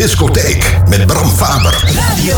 Discotheek 0.00 0.80
met 0.88 1.06
Bram 1.06 1.28
Faber. 1.28 1.72
Radio. 1.72 2.36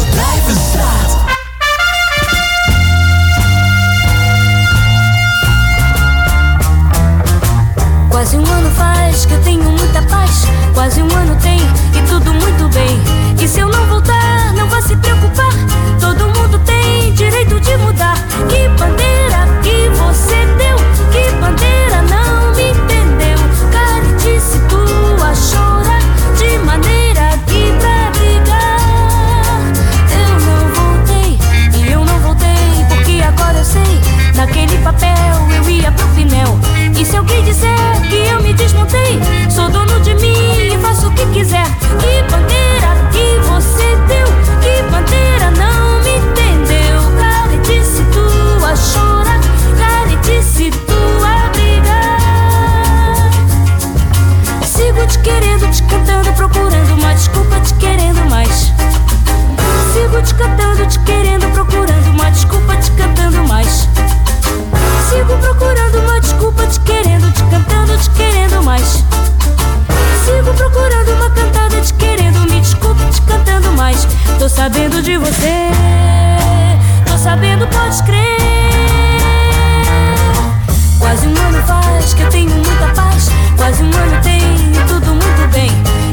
Quase 8.09 8.37
um 8.37 8.45
ano 8.45 8.71
faz 8.71 9.27
que 9.27 9.35
eu 9.35 9.41
tenho 9.43 9.63
muita 9.63 10.03
paz. 10.03 10.45
Quase 10.75 11.03
um 11.03 11.17
ano 11.17 11.37
tem 11.41 11.61
e 11.95 12.03
tudo 12.09 12.35
muito 12.35 12.69
bem. 12.75 13.01
E 13.41 13.47
se 13.47 13.61
eu 13.61 13.69
não 13.69 13.87
voltar, 13.87 14.53
não 14.55 14.69
vá 14.69 14.83
se 14.83 14.97
preocupar. 14.97 15.53
Todo 16.01 16.25
mundo 16.37 16.59
tem 16.67 17.13
direito 17.15 17.61
de 17.61 17.77
mudar. 17.77 18.17
Que 18.49 18.69
bandeira 18.71 19.47
que 19.63 19.89
você 19.91 20.47
deu? 20.59 20.77
Que 21.13 21.31
bandeira 21.37 22.02
papel 34.83 35.49
eu 35.57 35.71
ia 35.71 35.93
pro 35.93 36.07
pinel. 36.09 36.59
E 36.99 37.05
se 37.05 37.17
alguém 37.17 37.43
disser 37.45 38.01
que 38.09 38.17
eu 38.31 38.43
me 38.43 38.53
desmontei, 38.53 39.21
sou 39.51 39.69
dono 39.71 40.01
de 40.01 40.15
mim 40.15 40.75
e 40.75 40.79
faço 40.79 41.09
o 41.09 41.13
que 41.13 41.25
quiser. 41.27 41.67
Que 42.01 42.23
bandeira 42.31 42.97
que 43.13 43.39
você 43.49 43.97
deu? 44.09 44.27
Que 44.61 44.83
bandeira 44.91 45.51
não 45.53 46.03
me 46.03 46.17
entendeu? 46.17 47.01
Caretice 47.19 48.03
tua 48.13 48.75
chora, 48.75 49.39
caretice 49.79 50.71
tua 50.71 51.49
brigar. 51.53 53.31
Sigo 54.65 55.07
te 55.07 55.19
querendo, 55.21 55.71
te 55.71 55.83
cantando, 55.85 56.33
procurando 56.33 56.95
uma 56.95 57.15
desculpa, 57.15 57.61
te 57.61 57.75
querendo 57.75 58.29
mais. 58.29 58.73
Sigo 59.93 60.21
te 60.23 60.35
cantando, 60.35 60.87
te 60.87 60.99
querendo, 61.01 61.47
procurando 61.53 62.11
uma 62.11 62.31
desculpa, 62.31 62.77
te 62.77 62.91
cantando. 62.93 63.12
Sigo 65.23 65.39
procurando 65.39 66.01
uma 66.01 66.21
desculpa, 66.21 66.67
te 66.67 66.81
querendo, 66.81 67.31
te 67.33 67.45
cantando, 67.45 67.97
te 67.97 68.11
querendo 68.11 68.61
mais. 68.61 69.05
Sigo 70.25 70.53
procurando 70.57 71.13
uma 71.13 71.31
cantada, 71.31 71.81
te 71.81 71.95
querendo, 71.95 72.41
me 72.41 72.61
desculpe, 72.61 73.05
te 73.09 73.23
cantando 73.23 73.71
mais. 73.71 74.05
Tô 74.41 74.49
sabendo 74.49 75.01
de 75.01 75.17
você, 75.17 75.71
tô 77.07 77.17
sabendo, 77.17 77.69
pode 77.69 78.03
crer. 78.03 78.37
Quase 80.99 81.29
um 81.29 81.37
ano 81.47 81.63
faz 81.69 82.15
que 82.15 82.23
eu 82.23 82.29
tenho 82.29 82.51
muita 82.51 82.89
paz. 82.93 83.29
Quase 83.57 83.81
um 83.81 83.95
ano 83.95 84.21
tem 84.25 84.43
e 84.43 84.85
tudo 84.89 85.07
muito 85.07 85.49
bem. 85.53 85.71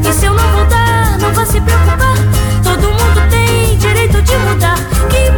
E 0.08 0.14
se 0.14 0.28
eu 0.28 0.36
não 0.36 0.52
voltar, 0.52 1.18
não 1.18 1.34
vá 1.34 1.44
se 1.48 1.60
preocupar. 1.60 2.16
Todo 2.64 2.84
mundo 2.84 3.28
tem 3.32 3.76
direito 3.76 4.22
de 4.22 4.38
mudar. 4.38 4.78
Que 5.10 5.32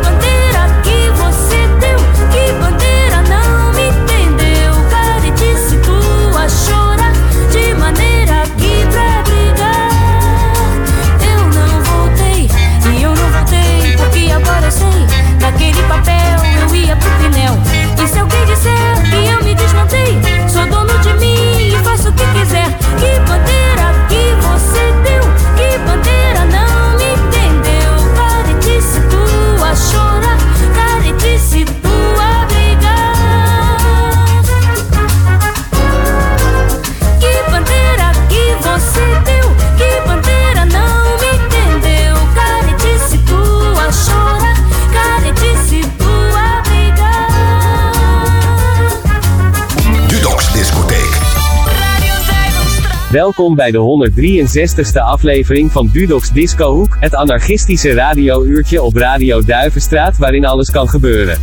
Welkom 53.12 53.56
bij 53.56 53.72
de 53.72 54.12
163ste 54.12 55.02
aflevering 55.02 55.72
van 55.72 55.90
Dudox 55.94 56.32
Disco 56.32 56.74
Hoek, 56.74 56.98
het 57.00 57.16
anarchistische 57.16 57.94
radiouurtje 57.94 58.82
op 58.82 58.96
Radio 58.96 59.42
Duivenstraat 59.42 60.18
waarin 60.18 60.46
alles 60.46 60.72
kan 60.72 60.88
gebeuren. 60.90 61.38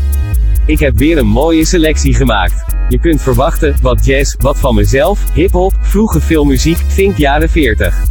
Ik 0.66 0.78
heb 0.78 0.96
weer 0.96 1.18
een 1.18 1.26
mooie 1.26 1.64
selectie 1.64 2.14
gemaakt. 2.14 2.64
Je 2.88 2.98
kunt 2.98 3.22
verwachten, 3.22 3.76
wat 3.82 4.04
jazz, 4.04 4.36
wat 4.38 4.58
van 4.58 4.74
mezelf, 4.74 5.32
hip-hop, 5.32 5.72
vroege 5.80 6.20
filmmuziek, 6.20 6.78
think 6.94 7.16
jaren 7.16 7.48
40. 7.48 8.02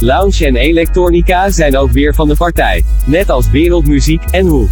Lounge 0.00 0.46
en 0.46 0.56
elektronica 0.56 1.50
zijn 1.50 1.76
ook 1.76 1.90
weer 1.90 2.14
van 2.14 2.28
de 2.28 2.36
partij. 2.36 2.84
Net 3.04 3.30
als 3.30 3.50
wereldmuziek 3.50 4.22
en 4.30 4.46
hoe. 4.46 4.68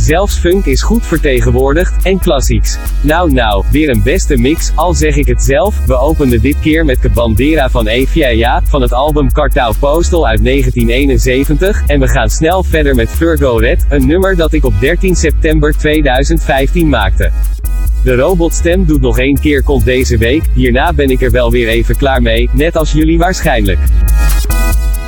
Zelfs 0.00 0.38
funk 0.38 0.66
is 0.66 0.82
goed 0.82 1.06
vertegenwoordigd, 1.06 2.02
en 2.02 2.18
klassieks. 2.18 2.78
Nou 3.00 3.32
nou, 3.32 3.64
weer 3.70 3.88
een 3.88 4.02
beste 4.02 4.36
mix, 4.36 4.72
al 4.74 4.94
zeg 4.94 5.16
ik 5.16 5.26
het 5.26 5.42
zelf. 5.42 5.84
We 5.86 5.96
openden 5.96 6.40
dit 6.40 6.56
keer 6.60 6.84
met 6.84 6.98
Cabandera 6.98 7.70
van 7.70 7.86
Eviaja, 7.86 8.62
van 8.64 8.82
het 8.82 8.92
album 8.92 9.32
Cartouw 9.32 9.72
Postal 9.78 10.26
uit 10.26 10.44
1971, 10.44 11.82
en 11.86 12.00
we 12.00 12.08
gaan 12.08 12.30
snel 12.30 12.62
verder 12.62 12.94
met 12.94 13.10
Virgo 13.10 13.56
Red, 13.56 13.86
een 13.88 14.06
nummer 14.06 14.36
dat 14.36 14.52
ik 14.52 14.64
op 14.64 14.74
13 14.80 15.16
september 15.16 15.72
2015 15.78 16.88
maakte. 16.88 17.30
De 18.04 18.14
robotstem 18.14 18.84
doet 18.84 19.00
nog 19.00 19.18
één 19.18 19.40
keer 19.40 19.62
komt 19.62 19.84
deze 19.84 20.16
week, 20.16 20.42
hierna 20.54 20.92
ben 20.92 21.10
ik 21.10 21.22
er 21.22 21.30
wel 21.30 21.50
weer 21.50 21.68
even 21.68 21.96
klaar 21.96 22.22
mee, 22.22 22.50
net 22.52 22.76
als 22.76 22.92
jullie 22.92 23.18
waarschijnlijk. 23.18 23.78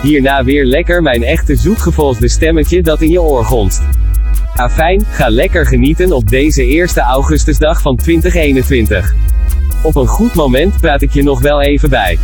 Hierna 0.02 0.44
weer 0.44 0.64
lekker 0.64 1.02
mijn 1.02 1.22
echte 1.22 1.56
zoetgevolgde 1.56 2.28
stemmetje 2.28 2.82
dat 2.82 3.00
in 3.00 3.10
je 3.10 3.22
oor 3.22 3.44
gonst. 3.44 3.82
Afijn, 4.56 5.04
ga 5.10 5.28
lekker 5.28 5.66
genieten 5.66 6.12
op 6.12 6.28
deze 6.28 6.64
eerste 6.64 7.00
augustusdag 7.00 7.80
van 7.80 7.96
2021. 7.96 9.14
Op 9.82 9.96
een 9.96 10.06
goed 10.06 10.34
moment 10.34 10.80
praat 10.80 11.02
ik 11.02 11.12
je 11.12 11.22
nog 11.22 11.40
wel 11.40 11.62
even 11.62 11.90
bij. 11.90 12.18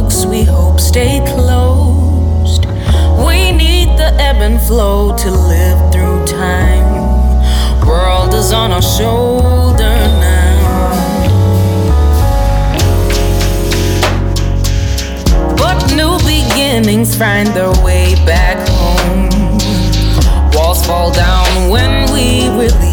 Books 0.00 0.24
we 0.24 0.44
hope 0.44 0.80
stay 0.80 1.20
closed. 1.34 2.64
We 3.26 3.52
need 3.52 3.88
the 3.98 4.10
ebb 4.18 4.36
and 4.36 4.58
flow 4.60 5.14
to 5.16 5.30
live 5.30 5.92
through 5.92 6.24
time. 6.26 6.88
World 7.86 8.32
is 8.32 8.50
on 8.52 8.72
our 8.72 8.80
shoulder 8.80 9.94
now. 10.24 10.60
But 15.56 15.78
new 15.94 16.16
beginnings 16.24 17.14
find 17.14 17.48
their 17.48 17.72
way 17.84 18.14
back 18.24 18.56
home. 18.68 19.28
Walls 20.54 20.86
fall 20.86 21.12
down 21.12 21.68
when 21.68 22.10
we 22.14 22.48
release 22.58 22.89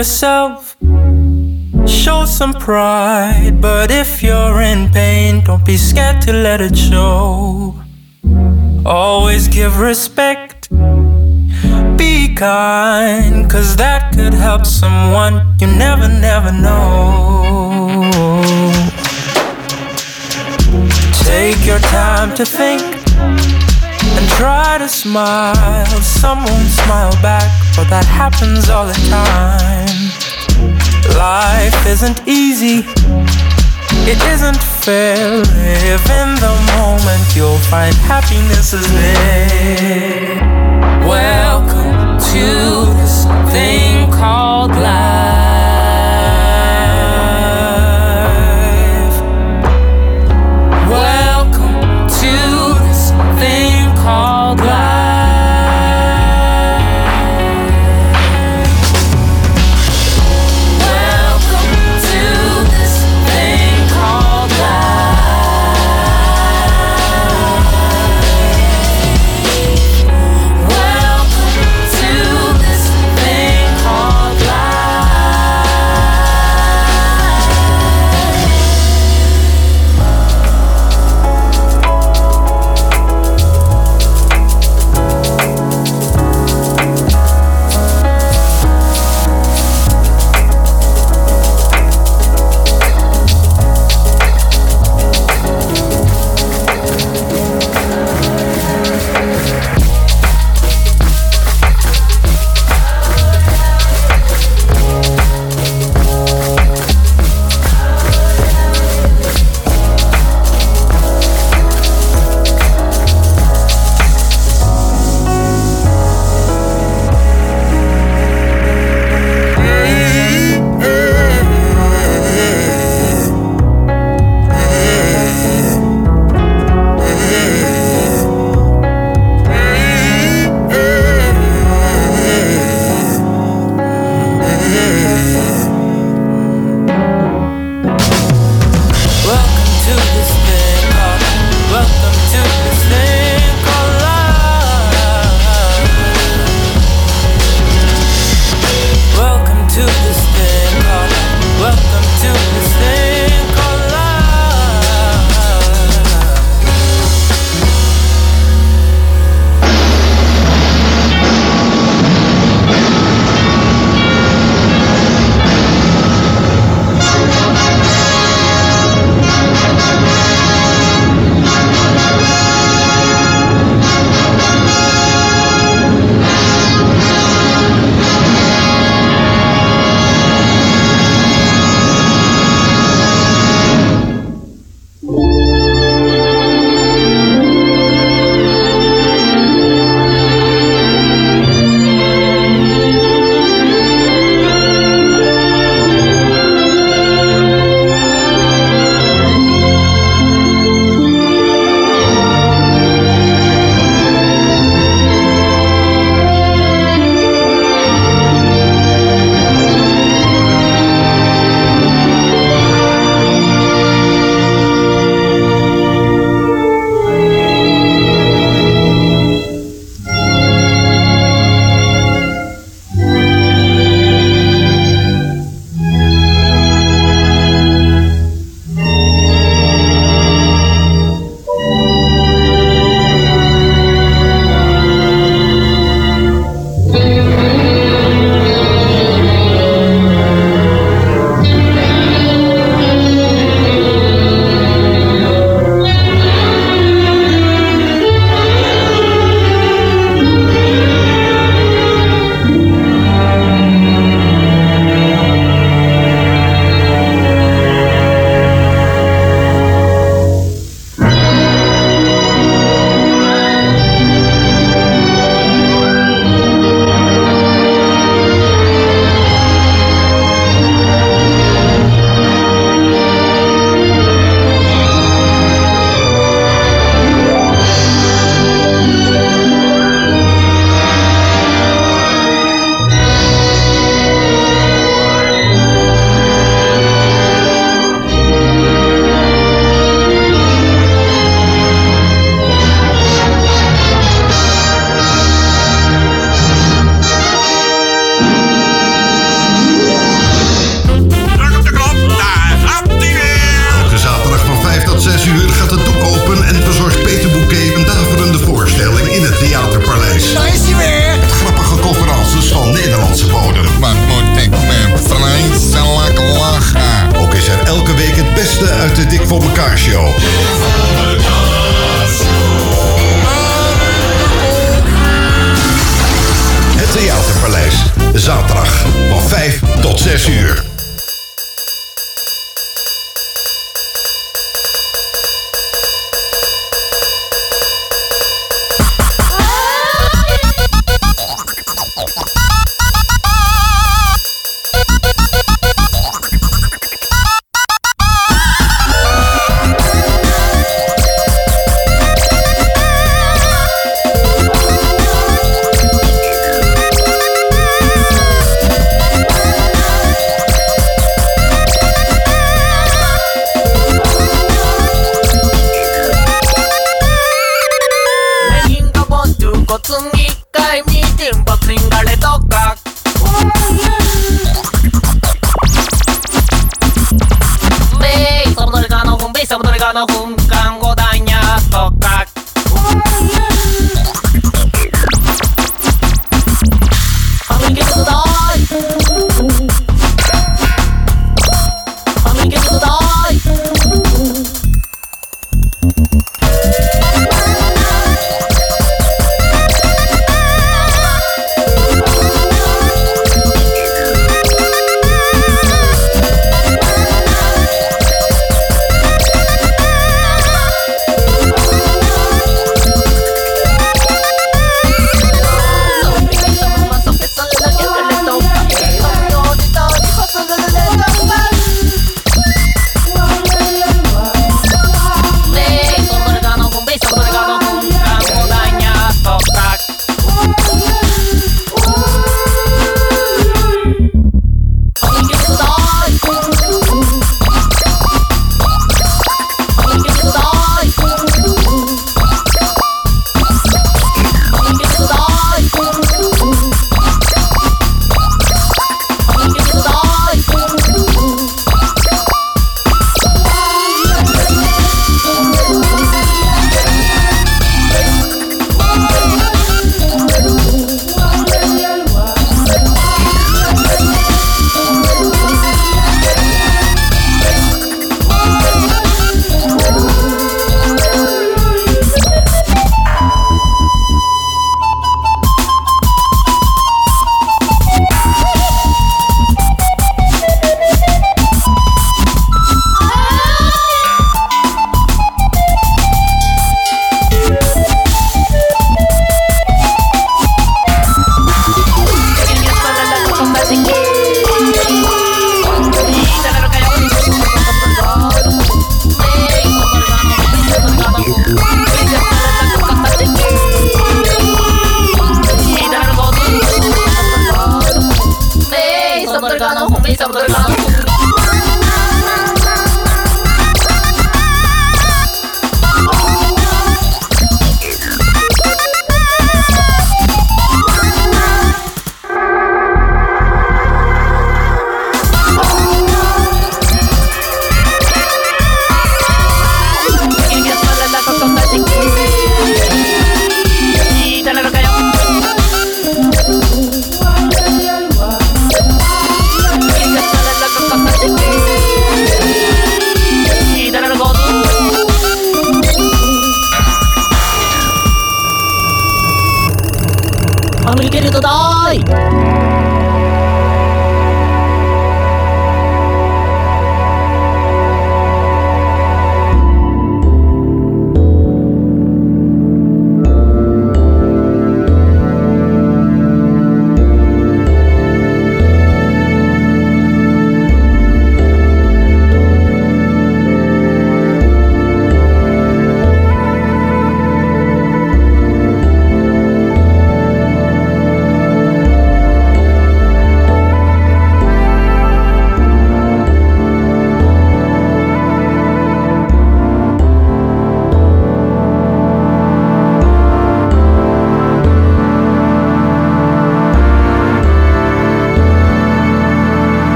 yourself. 0.00 0.78
Show 1.86 2.24
some 2.24 2.54
pride, 2.54 3.58
but 3.60 3.90
if 3.90 4.22
you're 4.22 4.62
in 4.62 4.90
pain, 4.90 5.44
don't 5.44 5.62
be 5.62 5.76
scared 5.76 6.22
to 6.22 6.32
let 6.32 6.62
it 6.62 6.74
show. 6.74 7.74
Always 8.86 9.46
give 9.46 9.78
respect, 9.78 10.70
be 11.98 12.34
kind, 12.34 13.50
cause 13.50 13.76
that 13.76 14.14
could 14.14 14.32
help 14.32 14.64
someone 14.64 15.34
you 15.60 15.66
never, 15.66 16.08
never 16.08 16.50
know. 16.50 18.10
Take 21.28 21.60
your 21.66 21.80
time 22.00 22.34
to 22.36 22.46
think 22.46 23.00
and 24.16 24.28
try 24.30 24.78
to 24.78 24.88
smile. 24.88 25.86
Someone 26.00 26.64
smile 26.82 27.12
back, 27.22 27.50
but 27.76 27.88
that 27.88 28.04
happens 28.04 28.68
all 28.68 28.86
the 28.86 28.98
time. 29.08 29.89
Life 31.08 31.86
isn't 31.86 32.22
easy, 32.26 32.84
it 34.06 34.22
isn't 34.32 34.56
fair. 34.56 35.38
Live 35.38 36.06
in 36.20 36.34
the 36.36 36.54
moment, 36.76 37.36
you'll 37.36 37.58
find 37.70 37.94
happiness 37.94 38.72
is 38.72 38.86
there. 38.92 40.36
Welcome 41.06 42.18
to 42.32 42.94
this 43.00 43.24
thing 43.52 44.10
called 44.10 44.72
life. 44.72 45.39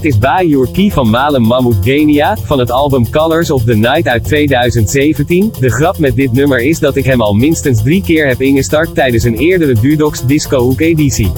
Dit 0.00 0.12
is 0.12 0.18
Buy 0.18 0.46
Your 0.46 0.68
Key 0.72 0.90
van 0.90 1.10
Malem 1.10 1.42
Mahmoud 1.42 1.76
Genia, 1.80 2.36
van 2.36 2.58
het 2.58 2.70
album 2.70 3.10
Colors 3.10 3.50
of 3.50 3.64
the 3.64 3.74
Night 3.74 4.08
uit 4.08 4.24
2017. 4.24 5.52
De 5.60 5.70
grap 5.70 5.98
met 5.98 6.16
dit 6.16 6.32
nummer 6.32 6.60
is 6.60 6.78
dat 6.78 6.96
ik 6.96 7.04
hem 7.04 7.20
al 7.20 7.34
minstens 7.34 7.82
drie 7.82 8.02
keer 8.02 8.26
heb 8.26 8.40
ingestart 8.40 8.94
tijdens 8.94 9.24
een 9.24 9.34
eerdere 9.34 9.72
Dudox 9.80 10.26
Disco 10.26 10.58
Hoek 10.58 10.80
editie. 10.80 11.32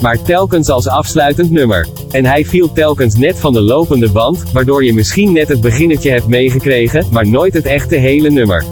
Maar 0.00 0.22
telkens 0.22 0.68
als 0.68 0.88
afsluitend 0.88 1.50
nummer. 1.50 1.88
En 2.10 2.24
hij 2.24 2.44
viel 2.44 2.72
telkens 2.72 3.16
net 3.16 3.40
van 3.40 3.52
de 3.52 3.60
lopende 3.60 4.10
band, 4.10 4.52
waardoor 4.52 4.84
je 4.84 4.94
misschien 4.94 5.32
net 5.32 5.48
het 5.48 5.60
beginnetje 5.60 6.10
hebt 6.10 6.26
meegekregen, 6.26 7.06
maar 7.10 7.28
nooit 7.28 7.54
het 7.54 7.66
echte 7.66 7.96
hele 7.96 8.30
nummer. 8.30 8.64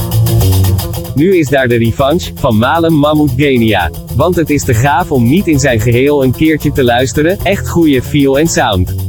Nu 1.14 1.36
is 1.36 1.48
daar 1.48 1.68
de 1.68 1.76
revanche, 1.76 2.32
van 2.34 2.58
Malem 2.58 2.94
Mahmoud 2.94 3.30
Genia. 3.36 3.90
Want 4.16 4.36
het 4.36 4.50
is 4.50 4.64
te 4.64 4.74
gaaf 4.74 5.10
om 5.10 5.28
niet 5.28 5.46
in 5.46 5.60
zijn 5.60 5.80
geheel 5.80 6.24
een 6.24 6.36
keertje 6.36 6.72
te 6.72 6.84
luisteren, 6.84 7.38
echt 7.42 7.68
goede 7.68 8.02
feel 8.02 8.38
en 8.38 8.48
sound. 8.48 9.03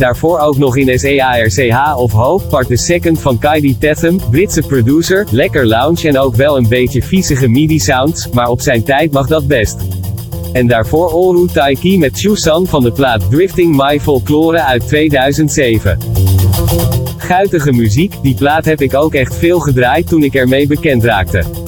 Daarvoor 0.00 0.38
ook 0.38 0.58
nog 0.58 0.76
in 0.76 0.98
SEARCH 0.98 1.96
of 1.96 2.12
Hope, 2.12 2.44
part 2.44 2.66
the 2.66 2.76
second 2.76 3.20
van 3.20 3.38
Kaidi 3.38 3.78
Tetham, 3.78 4.20
Britse 4.30 4.62
producer, 4.62 5.26
lekker 5.30 5.66
lounge 5.66 6.08
en 6.08 6.18
ook 6.18 6.34
wel 6.34 6.56
een 6.56 6.68
beetje 6.68 7.02
viezige 7.02 7.48
MIDI 7.48 7.78
sounds, 7.78 8.28
maar 8.28 8.48
op 8.48 8.60
zijn 8.60 8.82
tijd 8.82 9.12
mag 9.12 9.26
dat 9.26 9.46
best. 9.46 9.76
En 10.52 10.66
daarvoor 10.66 11.12
Oru 11.12 11.46
Taiki 11.46 11.98
met 11.98 12.18
Chusan 12.18 12.66
van 12.66 12.82
de 12.82 12.92
plaat 12.92 13.30
Drifting 13.30 13.76
My 13.76 14.00
Folklore 14.00 14.62
uit 14.62 14.88
2007. 14.88 15.98
Guitige 17.16 17.72
muziek, 17.72 18.14
die 18.22 18.34
plaat 18.34 18.64
heb 18.64 18.80
ik 18.80 18.94
ook 18.94 19.14
echt 19.14 19.34
veel 19.34 19.58
gedraaid 19.60 20.06
toen 20.08 20.22
ik 20.22 20.34
ermee 20.34 20.66
bekend 20.66 21.04
raakte. 21.04 21.59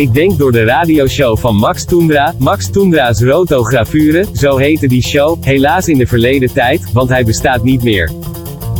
Ik 0.00 0.14
denk 0.14 0.38
door 0.38 0.52
de 0.52 0.64
radioshow 0.64 1.38
van 1.38 1.56
Max 1.56 1.84
Toendra, 1.84 2.34
Max 2.38 2.70
Toendra's 2.70 3.22
Rotogravure, 3.22 4.26
zo 4.32 4.56
heette 4.56 4.88
die 4.88 5.02
show, 5.02 5.44
helaas 5.44 5.88
in 5.88 5.98
de 5.98 6.06
verleden 6.06 6.52
tijd, 6.52 6.92
want 6.92 7.08
hij 7.08 7.24
bestaat 7.24 7.62
niet 7.62 7.82
meer. 7.82 8.10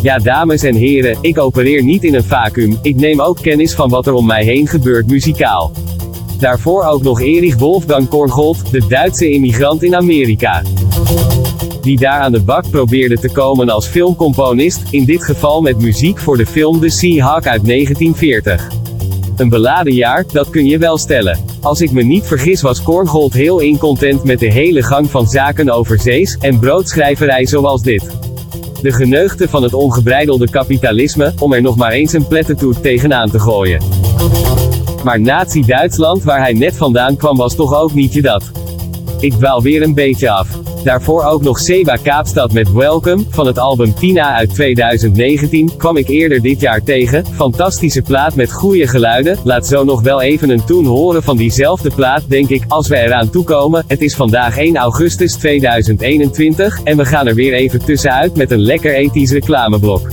Ja 0.03 0.19
dames 0.19 0.63
en 0.63 0.75
heren, 0.75 1.19
ik 1.21 1.39
opereer 1.39 1.83
niet 1.83 2.05
in 2.05 2.15
een 2.15 2.25
vacuüm, 2.25 2.79
ik 2.83 2.97
neem 2.97 3.21
ook 3.21 3.43
kennis 3.43 3.75
van 3.75 3.89
wat 3.89 4.07
er 4.07 4.13
om 4.13 4.27
mij 4.27 4.45
heen 4.45 4.67
gebeurt 4.67 5.07
muzikaal. 5.07 5.73
Daarvoor 6.39 6.85
ook 6.85 7.03
nog 7.03 7.21
Erich 7.21 7.57
Wolfgang 7.57 8.09
Korngold, 8.09 8.71
de 8.71 8.87
Duitse 8.89 9.31
immigrant 9.31 9.83
in 9.83 9.97
Amerika. 9.97 10.63
Die 11.81 11.99
daar 11.99 12.21
aan 12.21 12.33
de 12.33 12.43
bak 12.43 12.71
probeerde 12.71 13.19
te 13.19 13.31
komen 13.33 13.69
als 13.69 13.87
filmcomponist, 13.87 14.83
in 14.91 15.05
dit 15.05 15.25
geval 15.25 15.61
met 15.61 15.79
muziek 15.79 16.19
voor 16.19 16.37
de 16.37 16.47
film 16.47 16.81
The 16.81 16.89
Seahawk 16.89 17.47
uit 17.47 17.67
1940. 17.67 18.80
Een 19.41 19.49
beladen 19.49 19.95
jaar, 19.95 20.25
dat 20.33 20.51
kun 20.51 20.67
je 20.67 20.79
wel 20.79 20.99
stellen. 20.99 21.39
Als 21.61 21.81
ik 21.81 21.93
me 21.93 22.03
niet 22.03 22.27
vergis 22.27 22.61
was 22.61 22.83
Korngold 22.83 23.33
heel 23.33 23.59
incontent 23.59 24.25
met 24.25 24.39
de 24.39 24.53
hele 24.53 24.83
gang 24.83 25.11
van 25.11 25.27
zaken 25.27 25.71
overzees, 25.71 26.37
en 26.41 26.59
broodschrijverij 26.59 27.47
zoals 27.47 27.83
dit. 27.83 28.19
De 28.83 28.93
geneugte 28.93 29.49
van 29.49 29.63
het 29.63 29.75
ongebreidelde 29.75 30.51
kapitalisme, 30.51 31.33
om 31.39 31.53
er 31.53 31.63
nog 31.63 31.77
maar 31.77 31.91
eens 31.91 32.13
een 32.13 32.27
plettentoet 32.27 32.83
tegenaan 32.83 33.31
te 33.31 33.39
gooien. 33.39 33.83
Maar 35.05 35.21
Nazi-Duitsland 35.21 36.23
waar 36.23 36.41
hij 36.41 36.53
net 36.53 36.77
vandaan 36.77 37.17
kwam 37.17 37.37
was 37.37 37.55
toch 37.55 37.75
ook 37.75 37.95
niet 37.95 38.13
je 38.13 38.23
dat. 38.23 38.51
Ik 39.21 39.33
dwaal 39.33 39.63
weer 39.63 39.83
een 39.83 39.95
beetje 39.95 40.31
af. 40.31 40.70
Daarvoor 40.85 41.25
ook 41.25 41.43
nog 41.43 41.59
Seba 41.59 41.97
Kaapstad 41.97 42.53
met 42.53 42.73
Welcome, 42.73 43.25
van 43.29 43.47
het 43.47 43.59
album 43.59 43.95
Tina 43.95 44.35
uit 44.35 44.55
2019, 44.55 45.77
kwam 45.77 45.97
ik 45.97 46.09
eerder 46.09 46.43
dit 46.43 46.61
jaar 46.61 46.83
tegen. 46.83 47.27
Fantastische 47.27 48.03
plaat 48.03 48.35
met 48.35 48.53
goede 48.53 48.87
geluiden, 48.87 49.39
laat 49.45 49.67
zo 49.67 49.85
nog 49.85 50.03
wel 50.03 50.23
even 50.23 50.51
een 50.51 50.65
toon 50.65 50.85
horen 50.85 51.23
van 51.23 51.37
diezelfde 51.37 51.91
plaat, 51.95 52.23
denk 52.29 52.49
ik, 52.49 52.65
als 52.69 52.89
we 52.89 52.97
eraan 52.97 53.31
toekomen. 53.31 53.85
Het 53.87 54.01
is 54.01 54.15
vandaag 54.15 54.59
1 54.59 54.77
augustus 54.77 55.35
2021, 55.35 56.81
en 56.85 56.97
we 56.97 57.05
gaan 57.05 57.27
er 57.27 57.35
weer 57.35 57.53
even 57.53 57.85
tussenuit 57.85 58.37
met 58.37 58.51
een 58.51 58.63
lekker 58.63 58.95
ethisch 58.95 59.33
reclameblok. 59.33 60.11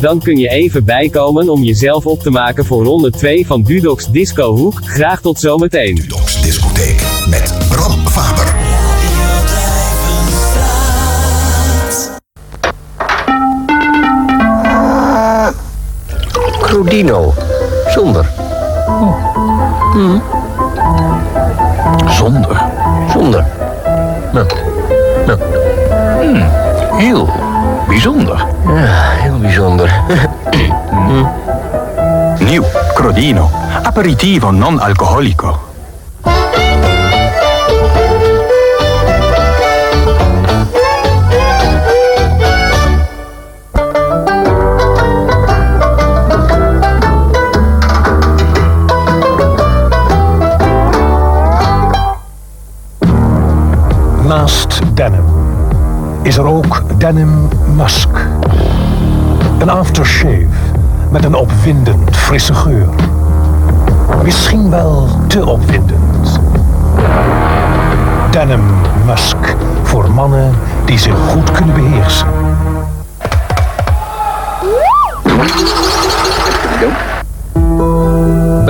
Dan 0.00 0.20
kun 0.20 0.36
je 0.36 0.48
even 0.48 0.84
bijkomen 0.84 1.48
om 1.48 1.62
jezelf 1.62 2.06
op 2.06 2.20
te 2.20 2.30
maken 2.30 2.64
voor 2.64 2.84
ronde 2.84 3.10
2 3.10 3.46
van 3.46 3.62
Dudox 3.62 4.10
Disco 4.10 4.56
Hoek. 4.56 4.80
Graag 4.84 5.20
tot 5.20 5.38
zometeen. 5.38 5.94
Dudox 5.94 6.42
Discotheek 6.42 7.09
Crodino. 16.80 17.34
Zonder. 17.92 18.26
Zonder. 22.08 22.62
Zonder. 23.12 23.44
Nou. 24.32 24.46
Nou. 25.26 25.38
Heel 26.96 27.28
bijzonder. 27.88 28.46
Ja, 28.66 29.10
heel 29.20 29.38
bijzonder. 29.38 30.02
Nieuw. 32.48 32.64
Crodino. 32.94 33.50
Aperitivo 33.82 34.50
non 34.50 34.80
alcoholico. 34.80 35.69
Naast 54.30 54.80
denim 54.94 55.24
is 56.22 56.36
er 56.36 56.44
ook 56.44 56.82
denim 56.98 57.48
musk. 57.74 58.08
Een 59.58 59.70
aftershave 59.70 60.46
met 61.10 61.24
een 61.24 61.34
opwindend 61.34 62.16
frisse 62.16 62.54
geur. 62.54 62.88
Misschien 64.22 64.70
wel 64.70 65.08
te 65.26 65.46
opwindend. 65.46 66.40
Denim 68.30 68.62
musk 69.06 69.56
voor 69.82 70.10
mannen 70.10 70.54
die 70.84 70.98
zich 70.98 71.18
goed 71.28 71.50
kunnen 71.50 71.74
beheersen. 71.74 72.28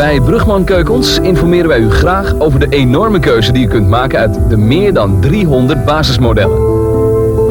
Bij 0.01 0.21
Brugman 0.21 0.65
Keukens 0.65 1.19
informeren 1.19 1.69
wij 1.69 1.79
u 1.79 1.91
graag 1.91 2.35
over 2.39 2.61
de 2.61 2.69
enorme 2.69 3.19
keuze 3.19 3.53
die 3.53 3.65
u 3.67 3.69
kunt 3.69 3.89
maken 3.89 4.19
uit 4.19 4.39
de 4.49 4.57
meer 4.57 4.93
dan 4.93 5.21
300 5.21 5.85
basismodellen. 5.85 6.57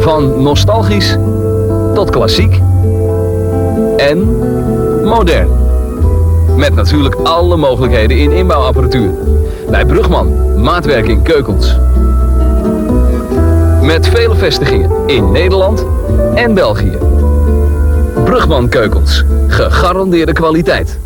Van 0.02 0.42
nostalgisch 0.42 1.18
tot 1.94 2.10
klassiek 2.10 2.62
en 3.98 4.38
modern. 5.04 5.50
Met 6.58 6.76
natuurlijk 6.76 7.16
alle 7.16 7.58
mogelijkheden 7.58 8.18
in 8.18 8.32
inbouwapparatuur. 8.32 9.12
Bij 9.70 9.86
Brugman, 9.86 10.62
maatwerking 10.62 11.24
keukens. 11.24 11.76
Met 13.82 14.08
vele 14.08 14.36
vestigingen 14.36 14.92
in 15.06 15.32
Nederland 15.32 15.86
en 16.36 16.54
België. 16.54 16.98
Brugman 18.24 18.70
Keukens, 18.70 19.24
gegarandeerde 19.48 20.34
kwaliteit. 20.34 20.99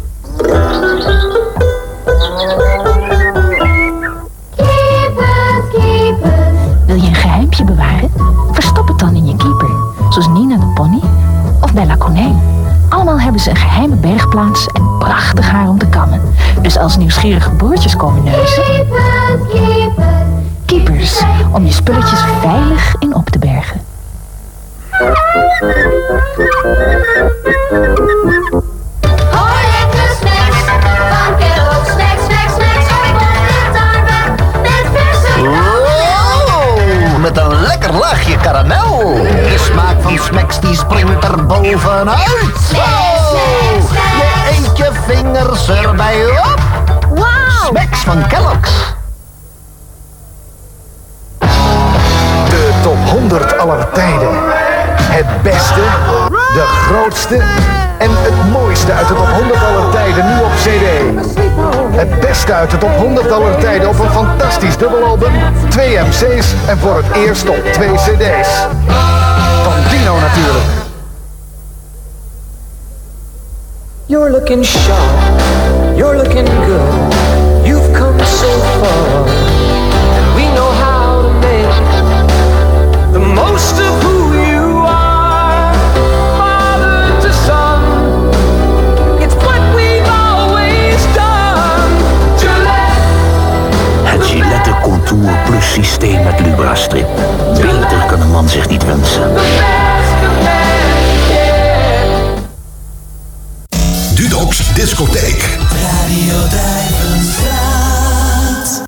Een 13.47 13.55
geheime 13.55 13.95
bergplaats 13.95 14.67
en 14.67 14.97
prachtig 14.99 15.49
haar 15.49 15.69
om 15.69 15.77
te 15.77 15.87
kammen. 15.87 16.21
Dus 16.61 16.77
als 16.77 16.97
nieuwsgierige 16.97 17.49
boertjes 17.49 17.95
komen 17.95 18.23
neuzen... 18.23 18.63
Keepers, 20.65 21.21
om 21.51 21.65
je 21.65 21.71
spulletjes 21.71 22.23
veilig 22.41 22.95
Het 62.43 62.51
uit 62.51 62.71
de 62.71 62.77
top 62.77 62.95
100 62.97 63.31
aller 63.31 63.57
tijden 63.57 63.89
op 63.89 63.99
een 63.99 64.09
fantastisch 64.09 64.77
dubbelalbum, 64.77 65.31
twee 65.69 65.99
MC's 65.99 66.53
en 66.67 66.77
voor 66.77 66.95
het 66.95 67.15
eerst 67.15 67.49
op 67.49 67.63
twee 67.71 67.93
CD's. 67.93 68.49
Van 69.63 69.73
Dino 69.89 70.19
natuurlijk. 70.19 70.65
You're 74.05 74.29
looking 74.29 74.65
sharp, 74.65 75.41
you're 75.95 76.15
looking 76.15 76.47
good. 76.47 76.82
Man 98.33 98.49
zich 98.49 98.69
niet 98.69 98.85
wensen. 98.85 99.33
Dudox 104.15 104.73
Discotheek. 104.73 105.57
Radio 105.81 106.47
Duivenstraat. 106.49 108.83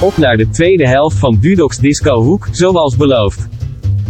Op 0.00 0.16
naar 0.16 0.36
de 0.36 0.48
tweede 0.50 0.88
helft 0.88 1.18
van 1.18 1.38
Dudox 1.40 1.78
Disco 1.78 2.22
Hoek, 2.22 2.48
zoals 2.50 2.96
beloofd. 2.96 3.57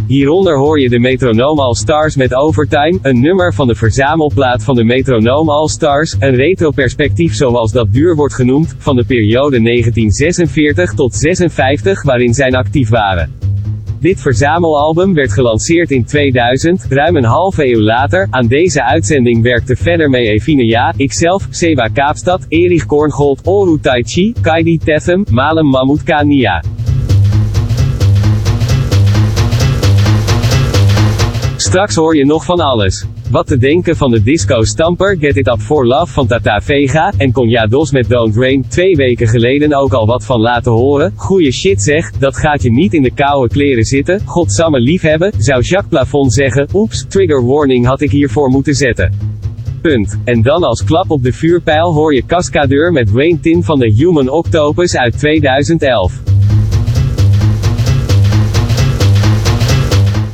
Hieronder 0.09 0.57
hoor 0.57 0.79
je 0.79 0.89
de 0.89 0.99
Metronoom 0.99 1.59
All 1.59 1.73
Stars 1.73 2.15
met 2.15 2.35
Overtime, 2.35 2.99
een 3.01 3.19
nummer 3.21 3.53
van 3.53 3.67
de 3.67 3.75
verzamelplaat 3.75 4.63
van 4.63 4.75
de 4.75 4.83
Metronoom 4.83 5.49
All 5.49 5.67
Stars, 5.67 6.15
een 6.19 6.35
retroperspectief 6.35 7.33
zoals 7.33 7.71
dat 7.71 7.93
duur 7.93 8.15
wordt 8.15 8.33
genoemd, 8.33 8.75
van 8.77 8.95
de 8.95 9.05
periode 9.05 9.61
1946 9.61 10.93
tot 10.93 11.15
56 11.15 12.03
waarin 12.03 12.33
zij 12.33 12.51
actief 12.51 12.89
waren. 12.89 13.33
Dit 13.99 14.21
verzamelalbum 14.21 15.13
werd 15.13 15.33
gelanceerd 15.33 15.91
in 15.91 16.05
2000, 16.05 16.85
ruim 16.89 17.15
een 17.15 17.23
halve 17.23 17.67
eeuw 17.67 17.81
later. 17.81 18.27
Aan 18.29 18.47
deze 18.47 18.83
uitzending 18.83 19.41
werkte 19.43 19.75
verder 19.75 20.09
mee 20.09 20.27
Evine 20.27 20.65
Ja, 20.65 20.93
ikzelf, 20.97 21.47
Seba 21.49 21.87
Kaapstad, 21.87 22.45
Erich 22.47 22.85
Korngold, 22.85 23.41
Oru 23.43 23.79
Taichi, 23.79 24.33
Kaidi 24.41 24.77
Tethem, 24.77 25.25
Malem 25.31 25.65
Mahmoud 25.65 26.03
Kania. 26.03 26.61
Straks 31.69 31.95
hoor 31.95 32.15
je 32.15 32.25
nog 32.25 32.45
van 32.45 32.59
alles. 32.59 33.05
Wat 33.31 33.47
te 33.47 33.57
denken 33.57 33.95
van 33.95 34.11
de 34.11 34.23
disco 34.23 34.63
stamper 34.63 35.17
Get 35.19 35.35
It 35.35 35.47
Up 35.47 35.59
For 35.59 35.87
Love 35.87 36.13
van 36.13 36.27
Tata 36.27 36.61
Vega, 36.61 37.13
en 37.17 37.31
Conja 37.31 37.67
Dos 37.67 37.91
met 37.91 38.09
Don't 38.09 38.35
Rain, 38.35 38.65
twee 38.67 38.95
weken 38.95 39.27
geleden 39.27 39.73
ook 39.73 39.93
al 39.93 40.05
wat 40.05 40.25
van 40.25 40.39
laten 40.39 40.71
horen. 40.71 41.13
Goeie 41.15 41.51
shit 41.51 41.81
zeg, 41.81 42.11
dat 42.11 42.37
gaat 42.37 42.61
je 42.61 42.71
niet 42.71 42.93
in 42.93 43.03
de 43.03 43.11
koude 43.11 43.53
kleren 43.53 43.83
zitten, 43.83 44.21
godsamme 44.25 44.79
liefhebben, 44.79 45.33
zou 45.37 45.61
Jacques 45.61 45.89
Plafond 45.89 46.33
zeggen, 46.33 46.67
oeps, 46.73 47.05
trigger 47.07 47.45
warning 47.45 47.85
had 47.85 48.01
ik 48.01 48.11
hiervoor 48.11 48.49
moeten 48.49 48.75
zetten. 48.75 49.13
Punt. 49.81 50.19
En 50.23 50.41
dan 50.41 50.63
als 50.63 50.83
klap 50.83 51.11
op 51.11 51.23
de 51.23 51.33
vuurpijl 51.33 51.93
hoor 51.93 52.13
je 52.13 52.25
Cascadeur 52.25 52.91
met 52.91 53.11
Wayne 53.11 53.39
Tin 53.39 53.63
van 53.63 53.79
de 53.79 53.93
Human 53.93 54.29
Octopus 54.29 54.95
uit 54.95 55.17
2011. 55.17 56.38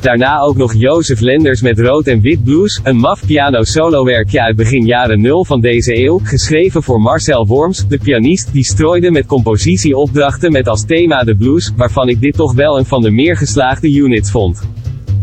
Daarna 0.06 0.39
ook 0.39 0.58
nog 0.58 0.74
Jozef 0.74 1.20
Lenders 1.20 1.62
met 1.62 1.80
Rood 1.80 2.08
en 2.08 2.22
Wit 2.22 2.44
Blues, 2.44 2.80
een 2.84 2.98
maf 2.98 3.26
piano 3.26 3.63
solowerkje 3.63 4.41
uit 4.41 4.56
begin 4.56 4.86
jaren 4.86 5.22
0 5.22 5.46
van 5.46 5.62
deze 5.62 5.98
eeuw, 5.98 6.20
geschreven 6.24 6.84
voor 6.84 7.02
Marcel 7.02 7.48
Worms, 7.48 7.88
de 7.88 7.98
pianist, 7.98 8.54
die 8.54 8.63
strooide 8.63 9.12
met 9.12 9.26
compositieopdrachten 9.26 10.52
met 10.52 10.68
als 10.68 10.86
thema 10.86 11.24
de 11.24 11.36
blues, 11.36 11.72
waarvan 11.76 12.10
ik 12.10 12.22
dit 12.22 12.34
toch 12.34 12.54
wel 12.54 12.78
een 12.78 12.86
van 12.86 13.02
de 13.02 13.12
meer 13.12 13.38
geslaagde 13.38 13.94
units 13.94 14.32
vond. 14.32 14.70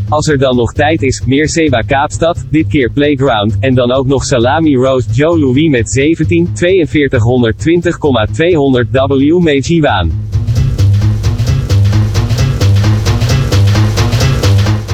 Als 0.08 0.28
er 0.28 0.38
dan 0.38 0.56
nog 0.56 0.72
tijd 0.72 1.02
is, 1.02 1.22
meer 1.26 1.48
Seba 1.48 1.80
Kaapstad, 1.80 2.44
dit 2.50 2.66
keer 2.66 2.90
Playground, 2.90 3.56
en 3.60 3.74
dan 3.74 3.92
ook 3.92 4.06
nog 4.06 4.24
Salami 4.24 4.76
Roast 4.76 5.16
Joe 5.16 5.38
Louis 5.38 5.68
met 5.68 5.90
17, 5.90 6.50
4220,200 6.54 8.88
W 8.90 9.38
Meiji 9.38 9.80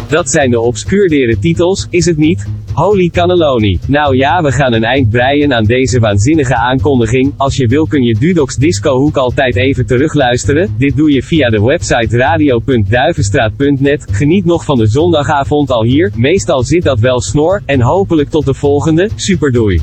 Dat 0.08 0.30
zijn 0.30 0.50
de 0.50 0.60
obscuurdere 0.60 1.38
titels, 1.38 1.86
is 1.90 2.04
het 2.04 2.16
niet? 2.16 2.46
Holy 2.72 3.08
cannelloni. 3.08 3.78
Nou 3.86 4.16
ja, 4.16 4.42
we 4.42 4.52
gaan 4.52 4.72
een 4.72 4.84
eind 4.84 5.10
breien 5.10 5.54
aan 5.54 5.64
deze 5.64 5.98
waanzinnige 5.98 6.54
aankondiging. 6.54 7.32
Als 7.36 7.56
je 7.56 7.66
wil 7.66 7.86
kun 7.86 8.02
je 8.02 8.14
Dudox 8.18 8.56
Disco 8.56 8.96
Hoek 8.98 9.16
altijd 9.16 9.56
even 9.56 9.86
terugluisteren. 9.86 10.74
Dit 10.78 10.96
doe 10.96 11.12
je 11.12 11.22
via 11.22 11.48
de 11.48 11.62
website 11.62 12.16
radio.duivenstraat.net. 12.16 14.06
Geniet 14.10 14.44
nog 14.44 14.64
van 14.64 14.78
de 14.78 14.86
zondagavond 14.86 15.70
al 15.70 15.84
hier. 15.84 16.12
Meestal 16.14 16.62
zit 16.62 16.82
dat 16.82 17.00
wel 17.00 17.20
snor. 17.20 17.62
En 17.64 17.80
hopelijk 17.80 18.30
tot 18.30 18.44
de 18.44 18.54
volgende. 18.54 19.08
Superdoei. 19.14 19.80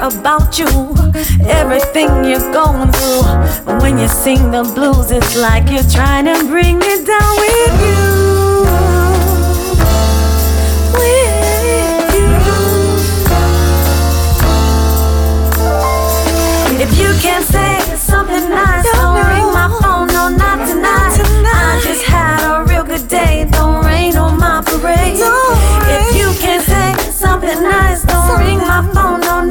About 0.00 0.58
you, 0.58 0.66
everything 1.46 2.24
you're 2.24 2.52
going 2.52 2.90
through. 2.92 3.22
But 3.64 3.82
when 3.82 3.98
you 3.98 4.08
sing 4.08 4.50
the 4.50 4.62
blues, 4.74 5.10
it's 5.10 5.36
like 5.36 5.70
you're 5.70 5.82
trying 5.82 6.24
to 6.24 6.42
bring 6.46 6.78
me 6.78 7.04
down 7.04 7.36
with 7.36 7.80
you. 7.84 8.00
With 10.96 12.14
you. 12.16 12.30
If 16.80 16.98
you 16.98 17.12
can't 17.20 17.44
say 17.44 17.78
something 17.96 18.48
nice, 18.48 18.84
don't 18.92 19.26
ring 19.26 19.52
my 19.52 19.68
phone, 19.82 20.06
no, 20.08 20.28
not 20.30 20.66
tonight. 20.66 21.20
I 21.52 21.80
just 21.84 22.04
had 22.04 22.40
a 22.50 22.64
real 22.64 22.84
good 22.84 23.06
day, 23.06 23.46
don't 23.50 23.84
rain 23.84 24.16
on 24.16 24.38
my 24.38 24.62
parade. 24.64 25.20
If 25.20 26.16
you 26.16 26.32
can't 26.40 26.64
say 26.64 26.94
something 27.12 27.62
nice, 27.62 28.02
don't 28.04 28.38
ring 28.38 28.58
my 28.58 28.82
phone, 28.94 29.20
no. 29.20 29.49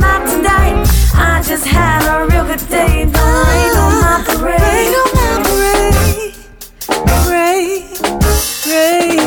I 1.22 1.42
just 1.46 1.66
had 1.66 2.02
a 2.08 2.26
real 2.28 2.46
good 2.46 2.66
day, 2.70 3.06
don't 3.06 3.48
rain 3.50 3.76
on 3.84 3.94
my 4.06 4.24
parade. 4.26 4.62
Rain 4.62 4.94
on 5.02 5.10
my 5.20 5.34
parade. 5.48 6.36
Parade. 7.22 7.84
Parade. 8.64 9.20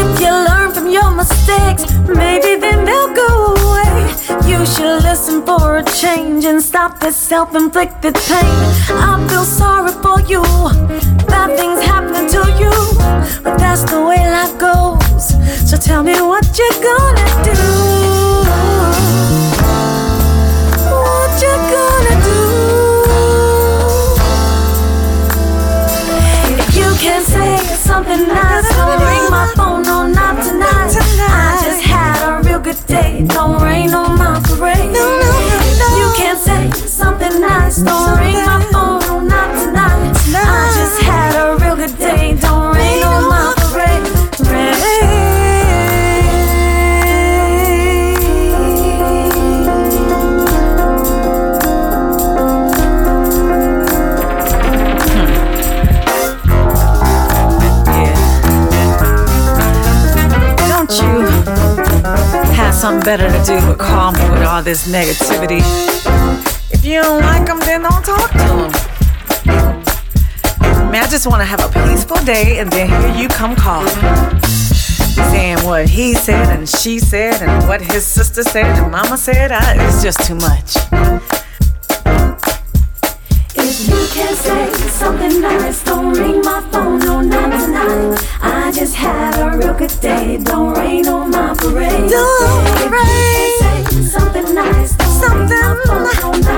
If 0.00 0.20
you 0.20 0.32
learn 0.48 0.72
from 0.72 0.88
your 0.88 1.10
mistakes, 1.10 1.84
maybe 2.08 2.56
then 2.60 2.84
they'll 2.86 3.14
go 3.14 3.54
away. 3.54 4.14
You 4.50 4.64
should 4.64 5.02
listen 5.02 5.44
for 5.44 5.78
a 5.78 5.84
change 5.84 6.44
and 6.46 6.62
stop 6.62 7.00
this 7.00 7.16
self 7.16 7.54
inflicted 7.54 8.14
pain. 8.14 8.56
I 8.90 9.26
feel 9.28 9.44
sorry 9.44 9.92
for 10.04 10.20
you, 10.22 10.42
bad 11.26 11.56
things 11.58 11.80
happen 11.84 12.26
to 12.34 12.42
you, 12.62 12.72
but 13.42 13.58
that's 13.58 13.82
the 13.84 14.00
way 14.00 14.20
life 14.30 14.56
goes. 14.58 15.26
So 15.68 15.76
tell 15.76 16.02
me 16.02 16.14
what 16.20 16.44
you're 16.58 16.82
gonna 16.82 17.44
do. 17.44 17.67
Something 28.08 28.28
nice, 28.28 28.68
don't 28.74 29.00
ring 29.00 29.30
my 29.30 29.52
phone, 29.54 29.82
no, 29.82 30.06
not 30.06 30.42
tonight. 30.42 30.96
I 31.28 31.60
just 31.62 31.82
had 31.82 32.26
a 32.26 32.42
real 32.42 32.60
good 32.60 32.86
day, 32.86 33.24
don't 33.28 33.60
rain 33.62 33.92
on 33.92 34.16
my 34.18 34.40
parade. 34.44 34.94
You 35.98 36.12
can't 36.16 36.38
say 36.38 36.70
something 36.86 37.40
nice, 37.40 37.78
don't 37.78 38.18
ring 38.18 38.34
my 38.46 38.57
better 63.08 63.26
to 63.32 63.42
do 63.46 63.58
but 63.66 63.78
call 63.78 64.12
me 64.12 64.20
with 64.28 64.42
all 64.42 64.62
this 64.62 64.86
negativity? 64.86 65.62
If 66.70 66.84
you 66.84 67.00
don't 67.00 67.22
like 67.22 67.46
them, 67.46 67.58
then 67.60 67.80
don't 67.80 68.04
talk 68.04 68.30
to 68.32 68.36
them. 68.36 68.70
I 70.60 70.90
mean, 70.92 71.02
I 71.02 71.06
just 71.08 71.26
want 71.26 71.40
to 71.40 71.46
have 71.46 71.58
a 71.58 71.70
peaceful 71.88 72.18
day, 72.26 72.58
and 72.58 72.70
then 72.70 72.86
here 72.86 73.22
you 73.22 73.28
come 73.28 73.56
calling. 73.56 73.88
Saying 75.32 75.64
what 75.64 75.88
he 75.88 76.12
said 76.12 76.54
and 76.54 76.68
she 76.68 76.98
said 76.98 77.40
and 77.40 77.66
what 77.66 77.80
his 77.80 78.04
sister 78.06 78.42
said 78.42 78.66
and 78.66 78.92
mama 78.92 79.16
said, 79.16 79.52
I, 79.52 79.88
it's 79.88 80.02
just 80.02 80.20
too 80.26 80.34
much. 80.34 80.76
If 83.56 83.88
you 83.88 84.06
can't 84.12 84.36
say 84.36 84.70
something 84.90 85.40
nice, 85.40 85.82
don't 85.82 86.12
ring 86.12 86.42
my 86.42 86.60
phone, 86.70 86.98
no, 86.98 87.22
not 87.22 87.58
tonight. 87.58 88.18
I 88.42 88.70
just 88.70 88.94
had 88.94 89.40
a 89.40 89.56
real 89.56 89.72
good 89.72 89.96
day, 90.02 90.38
don't 90.42 90.76
rain 90.76 91.08
on 91.08 91.30
my 91.30 91.54
parade. 91.54 92.10
Don't 92.10 92.37
don't 95.86 96.57